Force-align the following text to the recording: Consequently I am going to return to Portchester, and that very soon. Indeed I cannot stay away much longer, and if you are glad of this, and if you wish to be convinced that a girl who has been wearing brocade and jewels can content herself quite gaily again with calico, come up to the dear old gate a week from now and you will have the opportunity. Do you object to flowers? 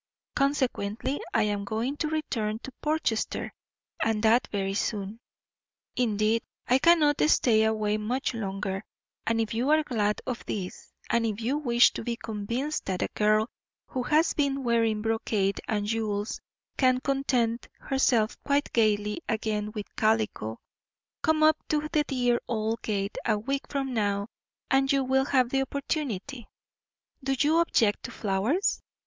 Consequently 0.35 1.21
I 1.31 1.43
am 1.43 1.63
going 1.63 1.95
to 1.97 2.07
return 2.09 2.57
to 2.63 2.71
Portchester, 2.81 3.53
and 4.03 4.23
that 4.23 4.47
very 4.47 4.73
soon. 4.73 5.19
Indeed 5.95 6.41
I 6.65 6.79
cannot 6.79 7.21
stay 7.29 7.65
away 7.65 7.97
much 7.97 8.33
longer, 8.33 8.83
and 9.27 9.39
if 9.39 9.53
you 9.53 9.69
are 9.69 9.83
glad 9.83 10.19
of 10.25 10.43
this, 10.47 10.91
and 11.11 11.23
if 11.27 11.39
you 11.39 11.59
wish 11.59 11.93
to 11.93 12.03
be 12.03 12.15
convinced 12.15 12.85
that 12.85 13.03
a 13.03 13.09
girl 13.13 13.47
who 13.89 14.01
has 14.01 14.33
been 14.33 14.63
wearing 14.63 15.03
brocade 15.03 15.61
and 15.67 15.85
jewels 15.85 16.39
can 16.77 16.99
content 17.01 17.67
herself 17.79 18.35
quite 18.43 18.73
gaily 18.73 19.21
again 19.29 19.71
with 19.71 19.95
calico, 19.95 20.57
come 21.21 21.43
up 21.43 21.57
to 21.67 21.87
the 21.93 22.03
dear 22.05 22.41
old 22.47 22.81
gate 22.81 23.19
a 23.23 23.37
week 23.37 23.65
from 23.69 23.93
now 23.93 24.29
and 24.71 24.91
you 24.91 25.03
will 25.03 25.25
have 25.25 25.51
the 25.51 25.61
opportunity. 25.61 26.47
Do 27.23 27.35
you 27.39 27.59
object 27.59 28.01
to 28.05 28.11
flowers? 28.11 28.81